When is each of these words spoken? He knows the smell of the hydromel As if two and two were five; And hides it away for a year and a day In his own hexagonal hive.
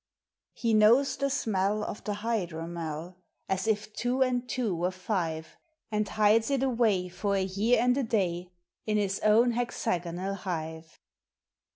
He 0.53 0.73
knows 0.73 1.15
the 1.15 1.29
smell 1.29 1.83
of 1.83 2.03
the 2.05 2.13
hydromel 2.23 3.17
As 3.47 3.67
if 3.67 3.93
two 3.93 4.23
and 4.23 4.49
two 4.49 4.75
were 4.75 4.89
five; 4.89 5.55
And 5.91 6.09
hides 6.09 6.49
it 6.49 6.63
away 6.63 7.07
for 7.07 7.35
a 7.35 7.43
year 7.43 7.79
and 7.79 7.95
a 7.95 8.01
day 8.03 8.49
In 8.87 8.97
his 8.97 9.19
own 9.19 9.51
hexagonal 9.51 10.33
hive. 10.33 10.99